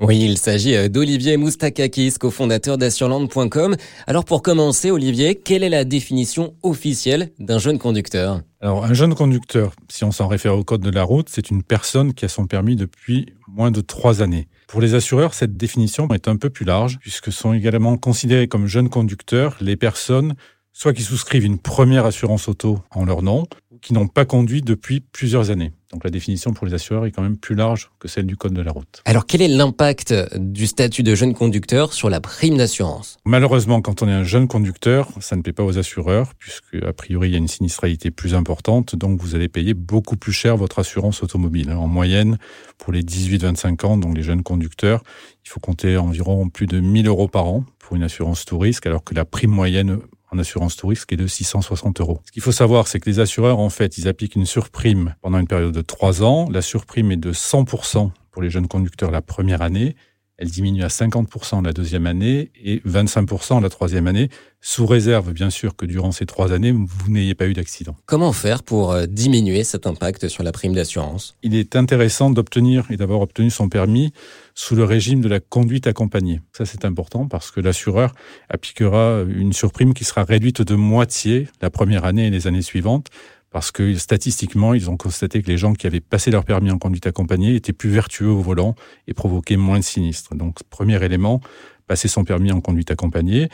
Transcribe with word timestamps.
Oui, 0.00 0.20
il 0.20 0.38
s'agit 0.38 0.76
euh, 0.76 0.88
d'Olivier 0.88 1.36
Moustakakis, 1.36 2.14
cofondateur 2.20 2.78
d'assurland.com. 2.78 3.74
Alors 4.06 4.24
pour 4.24 4.42
commencer, 4.42 4.92
Olivier, 4.92 5.34
quelle 5.34 5.64
est 5.64 5.68
la 5.68 5.82
définition 5.82 6.54
officielle 6.62 7.30
d'un 7.40 7.58
jeune 7.58 7.80
conducteur? 7.80 8.40
Alors 8.60 8.84
un 8.84 8.94
jeune 8.94 9.16
conducteur, 9.16 9.72
si 9.88 10.04
on 10.04 10.12
s'en 10.12 10.28
réfère 10.28 10.56
au 10.56 10.62
code 10.62 10.82
de 10.82 10.90
la 10.90 11.02
route, 11.02 11.28
c'est 11.28 11.50
une 11.50 11.64
personne 11.64 12.14
qui 12.14 12.24
a 12.24 12.28
son 12.28 12.46
permis 12.46 12.76
depuis 12.76 13.34
moins 13.48 13.72
de 13.72 13.80
trois 13.80 14.22
années. 14.22 14.46
Pour 14.68 14.80
les 14.80 14.94
assureurs, 14.94 15.34
cette 15.34 15.56
définition 15.56 16.06
est 16.10 16.28
un 16.28 16.36
peu 16.36 16.48
plus 16.48 16.64
large, 16.64 16.98
puisque 17.00 17.32
sont 17.32 17.52
également 17.52 17.96
considérés 17.96 18.46
comme 18.46 18.68
jeunes 18.68 18.90
conducteurs 18.90 19.56
les 19.60 19.76
personnes 19.76 20.34
soit 20.78 20.92
qui 20.92 21.02
souscrivent 21.02 21.44
une 21.44 21.58
première 21.58 22.06
assurance 22.06 22.46
auto 22.46 22.78
en 22.92 23.04
leur 23.04 23.22
nom, 23.22 23.48
qui 23.80 23.92
n'ont 23.92 24.08
pas 24.08 24.24
conduit 24.24 24.62
depuis 24.62 25.00
plusieurs 25.00 25.50
années. 25.50 25.72
Donc 25.92 26.04
la 26.04 26.10
définition 26.10 26.52
pour 26.52 26.66
les 26.66 26.74
assureurs 26.74 27.06
est 27.06 27.12
quand 27.12 27.22
même 27.22 27.38
plus 27.38 27.54
large 27.54 27.90
que 27.98 28.08
celle 28.08 28.26
du 28.26 28.36
Code 28.36 28.52
de 28.52 28.60
la 28.60 28.72
route. 28.72 29.02
Alors 29.06 29.24
quel 29.24 29.40
est 29.40 29.48
l'impact 29.48 30.14
du 30.36 30.66
statut 30.66 31.02
de 31.02 31.14
jeune 31.14 31.32
conducteur 31.32 31.94
sur 31.94 32.10
la 32.10 32.20
prime 32.20 32.58
d'assurance? 32.58 33.16
Malheureusement, 33.24 33.80
quand 33.80 34.02
on 34.02 34.08
est 34.08 34.12
un 34.12 34.24
jeune 34.24 34.48
conducteur, 34.48 35.08
ça 35.20 35.34
ne 35.36 35.40
paie 35.40 35.54
pas 35.54 35.64
aux 35.64 35.78
assureurs, 35.78 36.34
puisque 36.38 36.74
a 36.74 36.92
priori 36.92 37.28
il 37.28 37.32
y 37.32 37.34
a 37.36 37.38
une 37.38 37.48
sinistralité 37.48 38.10
plus 38.10 38.34
importante, 38.34 38.96
donc 38.96 39.18
vous 39.20 39.34
allez 39.34 39.48
payer 39.48 39.72
beaucoup 39.72 40.16
plus 40.16 40.32
cher 40.32 40.58
votre 40.58 40.78
assurance 40.78 41.22
automobile. 41.22 41.72
En 41.72 41.88
moyenne, 41.88 42.36
pour 42.76 42.92
les 42.92 43.02
18-25 43.02 43.86
ans, 43.86 43.96
donc 43.96 44.14
les 44.14 44.22
jeunes 44.22 44.42
conducteurs, 44.42 45.02
il 45.46 45.48
faut 45.48 45.60
compter 45.60 45.96
environ 45.96 46.50
plus 46.50 46.66
de 46.66 46.80
1000 46.80 47.06
euros 47.06 47.28
par 47.28 47.46
an 47.46 47.64
pour 47.78 47.96
une 47.96 48.02
assurance 48.02 48.44
tout 48.44 48.58
risque, 48.58 48.84
alors 48.84 49.04
que 49.04 49.14
la 49.14 49.24
prime 49.24 49.50
moyenne 49.50 50.00
en 50.30 50.38
assurance 50.38 50.76
touriste 50.76 51.06
qui 51.06 51.14
est 51.14 51.18
de 51.18 51.26
660 51.26 52.00
euros. 52.00 52.20
Ce 52.26 52.32
qu'il 52.32 52.42
faut 52.42 52.52
savoir, 52.52 52.88
c'est 52.88 53.00
que 53.00 53.08
les 53.08 53.20
assureurs, 53.20 53.58
en 53.58 53.70
fait, 53.70 53.98
ils 53.98 54.08
appliquent 54.08 54.36
une 54.36 54.46
surprime 54.46 55.14
pendant 55.22 55.38
une 55.38 55.46
période 55.46 55.72
de 55.72 55.80
trois 55.80 56.22
ans. 56.22 56.48
La 56.50 56.62
surprime 56.62 57.12
est 57.12 57.16
de 57.16 57.32
100% 57.32 58.10
pour 58.30 58.42
les 58.42 58.50
jeunes 58.50 58.68
conducteurs 58.68 59.10
la 59.10 59.22
première 59.22 59.62
année 59.62 59.96
elle 60.38 60.50
diminue 60.50 60.84
à 60.84 60.88
50% 60.88 61.64
la 61.64 61.72
deuxième 61.72 62.06
année 62.06 62.50
et 62.62 62.78
25% 62.86 63.60
la 63.60 63.68
troisième 63.68 64.06
année, 64.06 64.30
sous 64.60 64.86
réserve 64.86 65.32
bien 65.32 65.50
sûr 65.50 65.76
que 65.76 65.84
durant 65.84 66.12
ces 66.12 66.26
trois 66.26 66.52
années, 66.52 66.72
vous 66.72 67.10
n'ayez 67.10 67.34
pas 67.34 67.46
eu 67.46 67.52
d'accident. 67.52 67.96
Comment 68.06 68.32
faire 68.32 68.62
pour 68.62 68.92
euh, 68.92 69.06
diminuer 69.06 69.64
cet 69.64 69.86
impact 69.86 70.28
sur 70.28 70.42
la 70.42 70.52
prime 70.52 70.74
d'assurance? 70.74 71.36
Il 71.42 71.54
est 71.54 71.76
intéressant 71.76 72.30
d'obtenir 72.30 72.86
et 72.90 72.96
d'avoir 72.96 73.20
obtenu 73.20 73.50
son 73.50 73.68
permis 73.68 74.12
sous 74.54 74.74
le 74.74 74.84
régime 74.84 75.20
de 75.20 75.28
la 75.28 75.40
conduite 75.40 75.86
accompagnée. 75.86 76.40
Ça 76.52 76.64
c'est 76.64 76.84
important 76.84 77.26
parce 77.26 77.50
que 77.50 77.60
l'assureur 77.60 78.14
appliquera 78.48 79.22
une 79.28 79.52
surprime 79.52 79.92
qui 79.92 80.04
sera 80.04 80.24
réduite 80.24 80.62
de 80.62 80.74
moitié 80.74 81.48
la 81.60 81.70
première 81.70 82.04
année 82.04 82.28
et 82.28 82.30
les 82.30 82.46
années 82.46 82.62
suivantes 82.62 83.08
parce 83.50 83.70
que 83.70 83.94
statistiquement, 83.94 84.74
ils 84.74 84.90
ont 84.90 84.96
constaté 84.96 85.42
que 85.42 85.48
les 85.48 85.56
gens 85.56 85.72
qui 85.72 85.86
avaient 85.86 86.00
passé 86.00 86.30
leur 86.30 86.44
permis 86.44 86.70
en 86.70 86.78
conduite 86.78 87.06
accompagnée 87.06 87.54
étaient 87.54 87.72
plus 87.72 87.90
vertueux 87.90 88.28
au 88.28 88.40
volant 88.40 88.74
et 89.06 89.14
provoquaient 89.14 89.56
moins 89.56 89.78
de 89.78 89.84
sinistres. 89.84 90.34
Donc, 90.34 90.62
premier 90.70 91.02
élément, 91.02 91.40
passer 91.86 92.08
son 92.08 92.24
permis 92.24 92.52
en 92.52 92.60
conduite 92.60 92.90
accompagnée. 92.90 93.48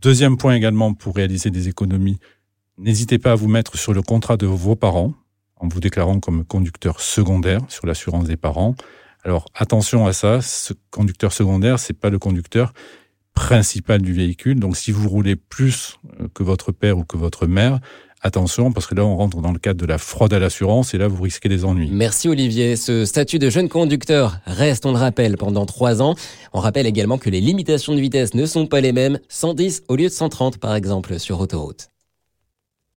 Deuxième 0.00 0.36
point 0.36 0.54
également, 0.54 0.92
pour 0.92 1.16
réaliser 1.16 1.50
des 1.50 1.68
économies, 1.68 2.18
n'hésitez 2.76 3.18
pas 3.18 3.32
à 3.32 3.34
vous 3.34 3.48
mettre 3.48 3.78
sur 3.78 3.94
le 3.94 4.02
contrat 4.02 4.36
de 4.36 4.46
vos 4.46 4.76
parents 4.76 5.14
en 5.56 5.68
vous 5.68 5.80
déclarant 5.80 6.20
comme 6.20 6.44
conducteur 6.44 7.00
secondaire 7.00 7.62
sur 7.68 7.86
l'assurance 7.86 8.26
des 8.26 8.36
parents. 8.36 8.74
Alors 9.24 9.46
attention 9.54 10.06
à 10.06 10.12
ça, 10.12 10.42
ce 10.42 10.74
conducteur 10.90 11.32
secondaire, 11.32 11.78
c'est 11.78 11.98
pas 11.98 12.10
le 12.10 12.18
conducteur 12.18 12.72
principal 13.34 14.02
du 14.02 14.12
véhicule. 14.12 14.60
Donc 14.60 14.76
si 14.76 14.92
vous 14.92 15.08
roulez 15.08 15.36
plus 15.36 15.98
euh, 16.20 16.28
que 16.34 16.42
votre 16.42 16.72
père 16.72 16.98
ou 16.98 17.04
que 17.04 17.16
votre 17.16 17.46
mère, 17.46 17.80
attention 18.22 18.72
parce 18.72 18.86
que 18.86 18.94
là 18.94 19.04
on 19.04 19.16
rentre 19.16 19.40
dans 19.40 19.52
le 19.52 19.58
cadre 19.58 19.80
de 19.80 19.86
la 19.86 19.98
fraude 19.98 20.32
à 20.32 20.38
l'assurance 20.38 20.94
et 20.94 20.98
là 20.98 21.08
vous 21.08 21.22
risquez 21.22 21.48
des 21.48 21.64
ennuis. 21.64 21.88
Merci 21.92 22.28
Olivier. 22.28 22.76
Ce 22.76 23.04
statut 23.04 23.38
de 23.38 23.50
jeune 23.50 23.68
conducteur 23.68 24.38
reste, 24.46 24.86
on 24.86 24.92
le 24.92 24.98
rappelle, 24.98 25.36
pendant 25.36 25.66
trois 25.66 26.02
ans. 26.02 26.14
On 26.52 26.60
rappelle 26.60 26.86
également 26.86 27.18
que 27.18 27.30
les 27.30 27.40
limitations 27.40 27.94
de 27.94 28.00
vitesse 28.00 28.34
ne 28.34 28.46
sont 28.46 28.66
pas 28.66 28.80
les 28.80 28.92
mêmes, 28.92 29.18
110 29.28 29.84
au 29.88 29.96
lieu 29.96 30.08
de 30.08 30.12
130 30.12 30.58
par 30.58 30.74
exemple 30.74 31.18
sur 31.18 31.40
autoroute. 31.40 31.88